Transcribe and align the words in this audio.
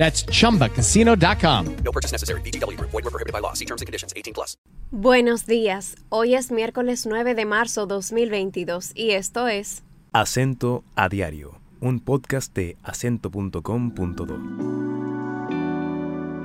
That's 0.00 0.24
chumbacasino.com. 0.24 1.66
No 1.84 1.92
purchase 1.92 2.10
necessary. 2.10 2.40
VGW 2.40 2.78
Group. 2.78 2.90
Void 2.90 3.04
were 3.04 3.10
prohibited 3.10 3.34
by 3.34 3.40
law. 3.42 3.52
See 3.52 3.66
terms 3.66 3.82
and 3.82 3.86
conditions. 3.86 4.14
18 4.16 4.32
plus. 4.32 4.56
Buenos 4.90 5.46
días. 5.46 5.94
Hoy 6.08 6.34
es 6.34 6.50
miércoles 6.50 7.06
9 7.06 7.34
de 7.34 7.44
marzo 7.44 7.86
2022 7.86 8.92
y 8.94 9.10
esto 9.10 9.46
es 9.46 9.82
Acento 10.12 10.84
a 10.96 11.10
Diario, 11.10 11.60
un 11.80 12.00
podcast 12.00 12.52
de 12.54 12.78
acento.com.do. 12.82 14.40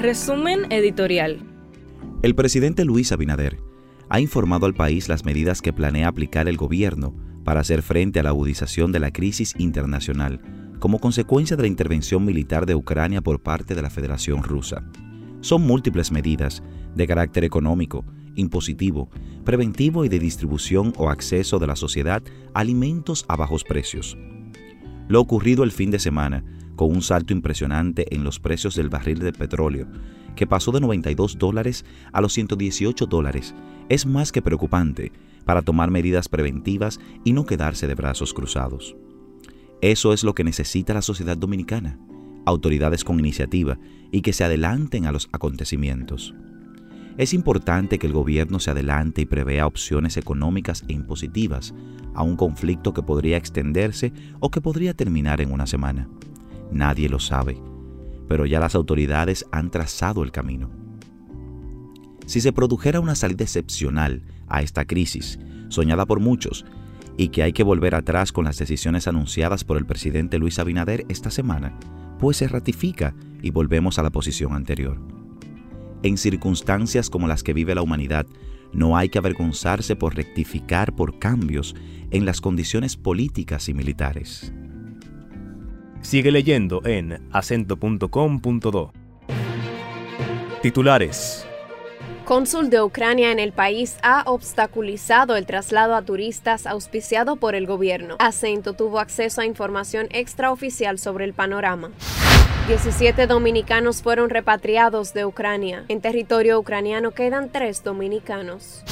Resumen 0.00 0.70
editorial. 0.70 1.40
El 2.22 2.36
presidente 2.36 2.84
Luis 2.84 3.10
Abinader 3.10 3.58
ha 4.08 4.20
informado 4.20 4.66
al 4.66 4.74
país 4.74 5.08
las 5.08 5.24
medidas 5.24 5.60
que 5.60 5.72
planea 5.72 6.06
aplicar 6.06 6.48
el 6.48 6.56
gobierno 6.56 7.14
para 7.44 7.60
hacer 7.60 7.82
frente 7.82 8.20
a 8.20 8.22
la 8.22 8.28
agudización 8.30 8.92
de 8.92 9.00
la 9.00 9.10
crisis 9.10 9.54
internacional 9.58 10.40
como 10.80 10.98
consecuencia 10.98 11.56
de 11.56 11.62
la 11.62 11.68
intervención 11.68 12.24
militar 12.24 12.66
de 12.66 12.74
Ucrania 12.74 13.20
por 13.20 13.40
parte 13.40 13.74
de 13.74 13.82
la 13.82 13.90
Federación 13.90 14.42
Rusa. 14.42 14.82
Son 15.42 15.62
múltiples 15.62 16.10
medidas 16.10 16.62
de 16.94 17.06
carácter 17.06 17.44
económico, 17.44 18.04
impositivo, 18.34 19.10
preventivo 19.44 20.04
y 20.04 20.08
de 20.08 20.18
distribución 20.18 20.92
o 20.96 21.10
acceso 21.10 21.58
de 21.58 21.66
la 21.66 21.76
sociedad 21.76 22.22
a 22.54 22.60
alimentos 22.60 23.26
a 23.28 23.36
bajos 23.36 23.62
precios. 23.62 24.16
Lo 25.08 25.20
ocurrido 25.20 25.64
el 25.64 25.72
fin 25.72 25.90
de 25.90 25.98
semana, 25.98 26.44
con 26.76 26.90
un 26.90 27.02
salto 27.02 27.34
impresionante 27.34 28.14
en 28.14 28.24
los 28.24 28.40
precios 28.40 28.74
del 28.74 28.88
barril 28.88 29.18
de 29.18 29.32
petróleo, 29.32 29.86
que 30.34 30.46
pasó 30.46 30.72
de 30.72 30.80
92 30.80 31.36
dólares 31.38 31.84
a 32.12 32.22
los 32.22 32.32
118 32.32 33.04
dólares, 33.04 33.54
es 33.90 34.06
más 34.06 34.32
que 34.32 34.40
preocupante 34.40 35.12
para 35.44 35.60
tomar 35.60 35.90
medidas 35.90 36.28
preventivas 36.28 37.00
y 37.24 37.34
no 37.34 37.44
quedarse 37.44 37.86
de 37.86 37.94
brazos 37.94 38.32
cruzados. 38.32 38.96
Eso 39.80 40.12
es 40.12 40.24
lo 40.24 40.34
que 40.34 40.44
necesita 40.44 40.92
la 40.92 41.02
sociedad 41.02 41.36
dominicana, 41.36 41.98
autoridades 42.44 43.04
con 43.04 43.18
iniciativa 43.18 43.78
y 44.12 44.20
que 44.20 44.32
se 44.32 44.44
adelanten 44.44 45.06
a 45.06 45.12
los 45.12 45.28
acontecimientos. 45.32 46.34
Es 47.16 47.34
importante 47.34 47.98
que 47.98 48.06
el 48.06 48.12
gobierno 48.12 48.60
se 48.60 48.70
adelante 48.70 49.22
y 49.22 49.26
prevea 49.26 49.66
opciones 49.66 50.16
económicas 50.16 50.84
e 50.88 50.92
impositivas 50.92 51.74
a 52.14 52.22
un 52.22 52.36
conflicto 52.36 52.92
que 52.92 53.02
podría 53.02 53.36
extenderse 53.36 54.12
o 54.38 54.50
que 54.50 54.60
podría 54.60 54.94
terminar 54.94 55.40
en 55.40 55.52
una 55.52 55.66
semana. 55.66 56.08
Nadie 56.70 57.08
lo 57.08 57.18
sabe, 57.18 57.60
pero 58.28 58.46
ya 58.46 58.60
las 58.60 58.74
autoridades 58.74 59.46
han 59.50 59.70
trazado 59.70 60.22
el 60.22 60.30
camino. 60.30 60.70
Si 62.26 62.40
se 62.40 62.52
produjera 62.52 63.00
una 63.00 63.14
salida 63.14 63.44
excepcional 63.44 64.22
a 64.46 64.62
esta 64.62 64.84
crisis, 64.84 65.38
soñada 65.68 66.06
por 66.06 66.20
muchos, 66.20 66.64
y 67.16 67.28
que 67.28 67.42
hay 67.42 67.52
que 67.52 67.62
volver 67.62 67.94
atrás 67.94 68.32
con 68.32 68.44
las 68.44 68.58
decisiones 68.58 69.08
anunciadas 69.08 69.64
por 69.64 69.76
el 69.76 69.86
presidente 69.86 70.38
Luis 70.38 70.58
Abinader 70.58 71.04
esta 71.08 71.30
semana, 71.30 71.78
pues 72.18 72.38
se 72.38 72.48
ratifica 72.48 73.14
y 73.42 73.50
volvemos 73.50 73.98
a 73.98 74.02
la 74.02 74.10
posición 74.10 74.54
anterior. 74.54 74.98
En 76.02 76.16
circunstancias 76.16 77.10
como 77.10 77.28
las 77.28 77.42
que 77.42 77.52
vive 77.52 77.74
la 77.74 77.82
humanidad, 77.82 78.26
no 78.72 78.96
hay 78.96 79.08
que 79.08 79.18
avergonzarse 79.18 79.96
por 79.96 80.14
rectificar 80.14 80.94
por 80.94 81.18
cambios 81.18 81.74
en 82.10 82.24
las 82.24 82.40
condiciones 82.40 82.96
políticas 82.96 83.68
y 83.68 83.74
militares. 83.74 84.52
Sigue 86.02 86.30
leyendo 86.30 86.80
en 86.84 87.28
acento.com.do. 87.32 88.92
Titulares. 90.62 91.49
Cónsul 92.30 92.70
de 92.70 92.80
Ucrania 92.80 93.32
en 93.32 93.40
el 93.40 93.50
país 93.50 93.96
ha 94.04 94.22
obstaculizado 94.24 95.34
el 95.34 95.46
traslado 95.46 95.96
a 95.96 96.02
turistas 96.02 96.64
auspiciado 96.64 97.34
por 97.34 97.56
el 97.56 97.66
gobierno. 97.66 98.14
Acento 98.20 98.74
tuvo 98.74 99.00
acceso 99.00 99.40
a 99.40 99.46
información 99.46 100.06
extraoficial 100.12 101.00
sobre 101.00 101.24
el 101.24 101.34
panorama. 101.34 101.90
17 102.68 103.26
dominicanos 103.26 104.00
fueron 104.00 104.30
repatriados 104.30 105.12
de 105.12 105.24
Ucrania. 105.24 105.84
En 105.88 106.00
territorio 106.00 106.60
ucraniano 106.60 107.10
quedan 107.10 107.50
tres 107.50 107.82
dominicanos. 107.82 108.84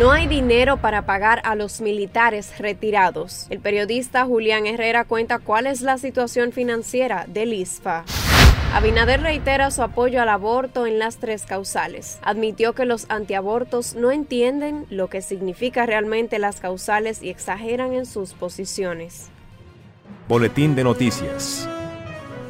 No 0.00 0.10
hay 0.10 0.26
dinero 0.26 0.78
para 0.78 1.06
pagar 1.06 1.42
a 1.44 1.54
los 1.54 1.80
militares 1.80 2.58
retirados. 2.58 3.46
El 3.48 3.60
periodista 3.60 4.24
Julián 4.24 4.66
Herrera 4.66 5.04
cuenta 5.04 5.38
cuál 5.38 5.68
es 5.68 5.82
la 5.82 5.98
situación 5.98 6.50
financiera 6.50 7.26
del 7.28 7.52
ISFA. 7.52 8.04
Abinader 8.74 9.22
reitera 9.22 9.70
su 9.70 9.82
apoyo 9.82 10.20
al 10.20 10.28
aborto 10.28 10.86
en 10.86 10.98
las 10.98 11.16
tres 11.16 11.46
causales. 11.46 12.18
Admitió 12.22 12.74
que 12.74 12.84
los 12.84 13.06
antiabortos 13.08 13.94
no 13.94 14.10
entienden 14.10 14.86
lo 14.90 15.08
que 15.08 15.22
significa 15.22 15.86
realmente 15.86 16.38
las 16.38 16.60
causales 16.60 17.22
y 17.22 17.30
exageran 17.30 17.94
en 17.94 18.04
sus 18.04 18.34
posiciones. 18.34 19.30
Boletín 20.28 20.74
de 20.74 20.84
noticias. 20.84 21.68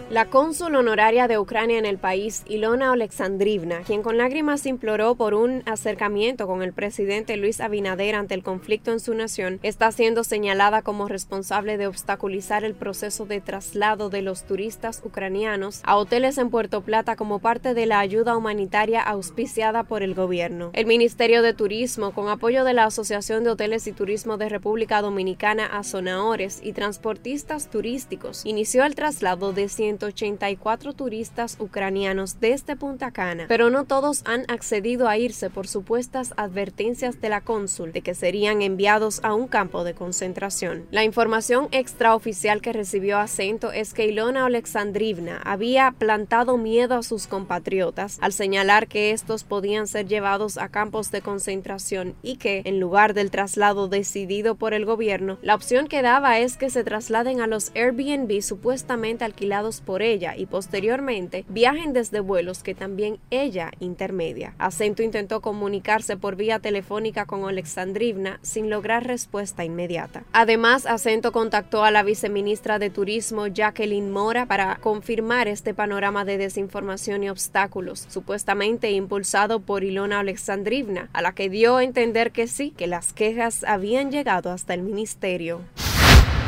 La 0.08 0.26
cónsul 0.26 0.76
honoraria 0.76 1.26
de 1.26 1.36
Ucrania 1.36 1.78
en 1.80 1.84
el 1.84 1.98
país, 1.98 2.44
Ilona 2.46 2.92
Alexandrivna, 2.92 3.80
quien 3.80 4.02
con 4.02 4.18
lágrimas 4.18 4.64
imploró 4.64 5.16
por 5.16 5.34
un 5.34 5.64
acercamiento 5.66 6.46
con 6.46 6.62
el 6.62 6.72
presidente 6.72 7.36
Luis 7.36 7.60
Abinader 7.60 8.14
ante 8.14 8.34
el 8.34 8.44
conflicto 8.44 8.92
en 8.92 9.00
su 9.00 9.14
nación, 9.14 9.58
está 9.64 9.90
siendo 9.90 10.22
señalada 10.22 10.82
como 10.82 11.08
responsable 11.08 11.76
de 11.76 11.88
obstaculizar 11.88 12.62
el 12.62 12.74
proceso 12.74 13.26
de 13.26 13.40
traslado 13.40 14.08
de 14.08 14.22
los 14.22 14.44
turistas 14.44 15.02
ucranianos 15.04 15.80
a 15.82 15.96
hoteles 15.96 16.38
en 16.38 16.50
Puerto 16.50 16.82
Plata 16.82 17.16
como 17.16 17.40
parte 17.40 17.74
de 17.74 17.86
la 17.86 17.98
ayuda 17.98 18.36
humanitaria 18.36 19.02
auspiciada 19.02 19.82
por 19.82 20.04
el 20.04 20.14
gobierno. 20.14 20.70
El 20.74 20.86
Ministerio 20.86 21.42
de 21.42 21.52
Turismo, 21.52 22.12
con 22.12 22.28
apoyo 22.28 22.62
de 22.62 22.74
la 22.74 22.84
Asociación 22.84 23.42
de 23.42 23.50
Hoteles 23.50 23.88
y 23.88 23.92
Turismo 23.92 24.36
de 24.36 24.50
República 24.50 25.02
Dominicana, 25.02 25.66
Azonaores 25.66 26.60
y 26.62 26.74
transportistas 26.74 27.70
turísticos, 27.70 28.46
inició 28.46 28.84
el 28.84 28.94
traslado 28.94 29.52
de 29.52 29.68
184 29.98 30.92
turistas 30.92 31.56
ucranianos 31.58 32.38
desde 32.40 32.76
Punta 32.76 33.10
Cana, 33.10 33.46
pero 33.48 33.70
no 33.70 33.84
todos 33.84 34.22
han 34.26 34.44
accedido 34.48 35.08
a 35.08 35.16
irse 35.16 35.50
por 35.50 35.66
supuestas 35.66 36.34
advertencias 36.36 37.20
de 37.20 37.28
la 37.28 37.40
cónsul 37.40 37.92
de 37.92 38.02
que 38.02 38.14
serían 38.14 38.62
enviados 38.62 39.20
a 39.22 39.34
un 39.34 39.48
campo 39.48 39.84
de 39.84 39.94
concentración. 39.94 40.86
La 40.90 41.04
información 41.04 41.68
extraoficial 41.72 42.60
que 42.60 42.72
recibió 42.72 43.18
Acento 43.18 43.72
es 43.72 43.94
que 43.94 44.06
Ilona 44.06 44.46
Alexandrivna 44.46 45.40
había 45.44 45.92
plantado 45.92 46.56
miedo 46.56 46.96
a 46.96 47.02
sus 47.02 47.26
compatriotas 47.26 48.18
al 48.20 48.32
señalar 48.32 48.88
que 48.88 49.12
estos 49.12 49.44
podían 49.44 49.86
ser 49.86 50.06
llevados 50.06 50.58
a 50.58 50.68
campos 50.68 51.10
de 51.10 51.22
concentración 51.22 52.14
y 52.22 52.36
que, 52.36 52.62
en 52.64 52.80
lugar 52.80 53.14
del 53.14 53.30
traslado 53.30 53.88
decidido 53.88 54.56
por 54.56 54.74
el 54.74 54.84
gobierno, 54.84 55.38
la 55.42 55.54
opción 55.54 55.86
que 55.86 56.02
daba 56.02 56.38
es 56.38 56.56
que 56.56 56.70
se 56.70 56.84
trasladen 56.84 57.40
a 57.40 57.46
los 57.46 57.70
Airbnb 57.74 58.42
supuestamente 58.42 59.24
alquilados 59.24 59.80
por 59.86 60.02
ella 60.02 60.36
y 60.36 60.44
posteriormente 60.44 61.46
viajen 61.48 61.94
desde 61.94 62.20
vuelos 62.20 62.62
que 62.62 62.74
también 62.74 63.18
ella 63.30 63.70
intermedia. 63.80 64.54
Acento 64.58 65.02
intentó 65.02 65.40
comunicarse 65.40 66.18
por 66.18 66.36
vía 66.36 66.58
telefónica 66.58 67.24
con 67.24 67.48
Alexandrivna 67.48 68.38
sin 68.42 68.68
lograr 68.68 69.06
respuesta 69.06 69.64
inmediata. 69.64 70.24
Además, 70.32 70.84
Acento 70.84 71.32
contactó 71.32 71.84
a 71.84 71.90
la 71.90 72.02
viceministra 72.02 72.78
de 72.78 72.90
Turismo 72.90 73.46
Jacqueline 73.46 74.10
Mora 74.10 74.44
para 74.44 74.76
confirmar 74.76 75.48
este 75.48 75.72
panorama 75.72 76.26
de 76.26 76.36
desinformación 76.36 77.22
y 77.22 77.30
obstáculos, 77.30 78.04
supuestamente 78.08 78.90
impulsado 78.90 79.60
por 79.60 79.84
Ilona 79.84 80.20
Alexandrivna, 80.20 81.08
a 81.12 81.22
la 81.22 81.32
que 81.32 81.48
dio 81.48 81.76
a 81.76 81.84
entender 81.84 82.32
que 82.32 82.48
sí, 82.48 82.72
que 82.72 82.88
las 82.88 83.12
quejas 83.12 83.64
habían 83.64 84.10
llegado 84.10 84.50
hasta 84.50 84.74
el 84.74 84.82
ministerio. 84.82 85.60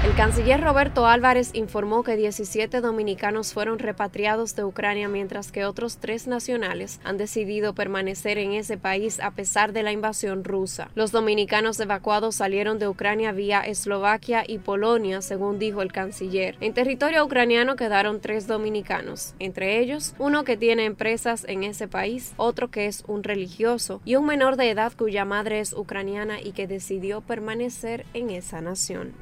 El 0.04 0.14
canciller 0.14 0.60
Roberto 0.60 1.06
Álvarez 1.06 1.50
informó 1.54 2.04
que 2.04 2.16
17 2.16 2.80
dominicanos 2.80 3.52
fueron 3.52 3.80
repatriados 3.80 4.54
de 4.54 4.62
Ucrania 4.62 5.08
mientras 5.08 5.50
que 5.50 5.64
otros 5.64 5.98
tres 5.98 6.28
nacionales 6.28 7.00
han 7.02 7.16
decidido 7.18 7.74
permanecer 7.74 8.38
en 8.38 8.52
ese 8.52 8.78
país 8.78 9.18
a 9.18 9.32
pesar 9.32 9.72
de 9.72 9.82
la 9.82 9.90
invasión 9.90 10.44
rusa. 10.44 10.88
Los 10.94 11.10
dominicanos 11.10 11.80
evacuados 11.80 12.36
salieron 12.36 12.78
de 12.78 12.86
Ucrania 12.86 13.32
vía 13.32 13.60
Eslovaquia 13.60 14.44
y 14.46 14.58
Polonia, 14.58 15.20
según 15.20 15.58
dijo 15.58 15.82
el 15.82 15.90
canciller. 15.90 16.56
En 16.60 16.74
territorio 16.74 17.24
ucraniano 17.24 17.74
quedaron 17.74 18.20
tres 18.20 18.46
dominicanos, 18.46 19.34
entre 19.40 19.80
ellos 19.80 20.14
uno 20.20 20.44
que 20.44 20.56
tiene 20.56 20.84
empresas 20.84 21.44
en 21.48 21.64
ese 21.64 21.88
país, 21.88 22.34
otro 22.36 22.70
que 22.70 22.86
es 22.86 23.02
un 23.08 23.24
religioso 23.24 24.00
y 24.04 24.14
un 24.14 24.26
menor 24.26 24.56
de 24.56 24.70
edad 24.70 24.92
cuya 24.96 25.24
madre 25.24 25.58
es 25.58 25.72
ucraniana 25.72 26.40
y 26.40 26.52
que 26.52 26.68
decidió 26.68 27.20
permanecer 27.20 28.06
en 28.14 28.30
esa 28.30 28.60
nación. 28.60 29.12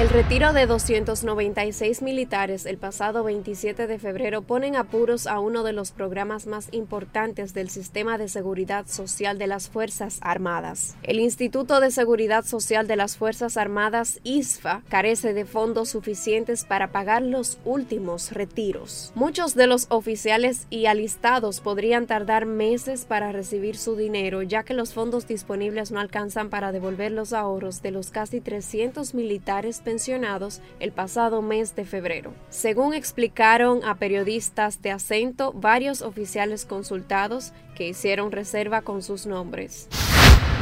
El 0.00 0.08
retiro 0.08 0.54
de 0.54 0.64
296 0.64 2.00
militares 2.00 2.64
el 2.64 2.78
pasado 2.78 3.22
27 3.22 3.86
de 3.86 3.98
febrero 3.98 4.40
ponen 4.40 4.74
apuros 4.74 5.26
a 5.26 5.40
uno 5.40 5.62
de 5.62 5.74
los 5.74 5.90
programas 5.90 6.46
más 6.46 6.70
importantes 6.72 7.52
del 7.52 7.68
sistema 7.68 8.16
de 8.16 8.30
seguridad 8.30 8.86
social 8.86 9.36
de 9.36 9.46
las 9.46 9.68
Fuerzas 9.68 10.16
Armadas. 10.22 10.96
El 11.02 11.20
Instituto 11.20 11.80
de 11.80 11.90
Seguridad 11.90 12.46
Social 12.46 12.86
de 12.86 12.96
las 12.96 13.18
Fuerzas 13.18 13.58
Armadas, 13.58 14.20
ISFA, 14.24 14.80
carece 14.88 15.34
de 15.34 15.44
fondos 15.44 15.90
suficientes 15.90 16.64
para 16.64 16.92
pagar 16.92 17.20
los 17.20 17.58
últimos 17.66 18.32
retiros. 18.32 19.12
Muchos 19.14 19.54
de 19.54 19.66
los 19.66 19.84
oficiales 19.90 20.66
y 20.70 20.86
alistados 20.86 21.60
podrían 21.60 22.06
tardar 22.06 22.46
meses 22.46 23.04
para 23.04 23.32
recibir 23.32 23.76
su 23.76 23.96
dinero, 23.96 24.40
ya 24.40 24.62
que 24.62 24.72
los 24.72 24.94
fondos 24.94 25.26
disponibles 25.26 25.92
no 25.92 26.00
alcanzan 26.00 26.48
para 26.48 26.72
devolver 26.72 27.12
los 27.12 27.34
ahorros 27.34 27.82
de 27.82 27.90
los 27.90 28.10
casi 28.10 28.40
300 28.40 29.12
militares 29.12 29.82
el 30.78 30.92
pasado 30.92 31.42
mes 31.42 31.74
de 31.74 31.84
febrero. 31.84 32.32
Según 32.48 32.94
explicaron 32.94 33.84
a 33.84 33.96
periodistas 33.96 34.82
de 34.82 34.90
acento 34.90 35.52
varios 35.52 36.02
oficiales 36.02 36.64
consultados 36.64 37.52
que 37.74 37.88
hicieron 37.88 38.32
reserva 38.32 38.82
con 38.82 39.02
sus 39.02 39.26
nombres. 39.26 39.88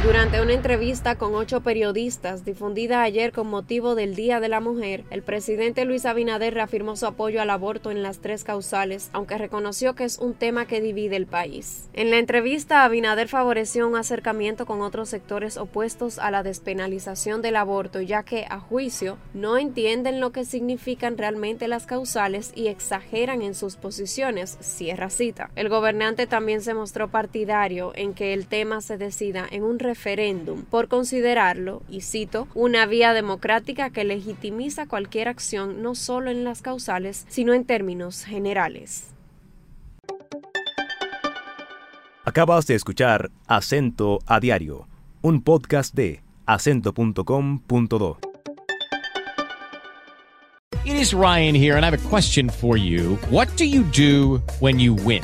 Durante 0.01 0.41
una 0.41 0.53
entrevista 0.53 1.15
con 1.17 1.35
ocho 1.35 1.59
periodistas 1.59 2.45
difundida 2.45 3.01
ayer 3.01 3.33
con 3.33 3.47
motivo 3.47 3.95
del 3.95 4.15
Día 4.15 4.39
de 4.39 4.47
la 4.47 4.61
Mujer, 4.61 5.03
el 5.09 5.23
presidente 5.23 5.83
Luis 5.83 6.05
Abinader 6.05 6.53
reafirmó 6.53 6.95
su 6.95 7.05
apoyo 7.05 7.41
al 7.41 7.49
aborto 7.49 7.91
en 7.91 8.01
las 8.01 8.19
tres 8.19 8.45
causales, 8.45 9.09
aunque 9.11 9.37
reconoció 9.37 9.95
que 9.95 10.05
es 10.05 10.17
un 10.17 10.35
tema 10.35 10.65
que 10.65 10.79
divide 10.79 11.17
el 11.17 11.27
país. 11.27 11.89
En 11.91 12.11
la 12.11 12.17
entrevista, 12.17 12.85
Abinader 12.85 13.27
favoreció 13.27 13.89
un 13.89 13.97
acercamiento 13.97 14.65
con 14.65 14.81
otros 14.81 15.09
sectores 15.09 15.57
opuestos 15.57 16.17
a 16.17 16.31
la 16.31 16.43
despenalización 16.43 17.41
del 17.41 17.57
aborto, 17.57 17.99
ya 17.99 18.23
que, 18.23 18.45
a 18.49 18.61
juicio, 18.61 19.17
no 19.33 19.57
entienden 19.57 20.21
lo 20.21 20.31
que 20.31 20.45
significan 20.45 21.17
realmente 21.17 21.67
las 21.67 21.85
causales 21.85 22.53
y 22.55 22.67
exageran 22.67 23.41
en 23.41 23.53
sus 23.53 23.75
posiciones, 23.75 24.57
cierra 24.61 25.09
cita. 25.09 25.51
El 25.57 25.67
gobernante 25.67 26.25
también 26.25 26.61
se 26.61 26.73
mostró 26.73 27.09
partidario 27.09 27.91
en 27.95 28.13
que 28.13 28.33
el 28.33 28.47
tema 28.47 28.79
se 28.79 28.97
decida 28.97 29.45
en 29.51 29.63
un 29.63 29.77
referéndum 29.89 30.61
por 30.63 30.87
considerarlo, 30.87 31.81
y 31.89 32.01
cito, 32.01 32.47
una 32.53 32.85
vía 32.85 33.13
democrática 33.13 33.89
que 33.89 34.03
legitimiza 34.03 34.85
cualquier 34.87 35.27
acción 35.27 35.81
no 35.81 35.95
solo 35.95 36.29
en 36.29 36.43
las 36.43 36.61
causales, 36.61 37.25
sino 37.27 37.53
en 37.53 37.65
términos 37.65 38.23
generales. 38.23 39.07
Acabas 42.23 42.67
de 42.67 42.75
escuchar 42.75 43.31
Acento 43.47 44.19
a 44.27 44.39
Diario, 44.39 44.87
un 45.23 45.41
podcast 45.41 45.95
de 45.95 46.21
acento.com.do. 46.45 48.19
It 50.85 50.95
is 50.95 51.13
Ryan 51.13 51.55
here, 51.55 51.75
and 51.75 51.83
I 51.83 51.89
have 51.89 52.05
a 52.05 52.09
question 52.09 52.49
for 52.49 52.77
you. 52.77 53.17
What 53.29 53.47
do 53.57 53.65
you 53.65 53.83
do 53.83 54.41
when 54.59 54.79
you 54.79 54.93
win? 54.93 55.23